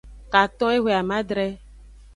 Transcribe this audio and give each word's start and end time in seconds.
Katon 0.31 0.71
ehwe 0.77 0.91
amadre. 1.01 1.47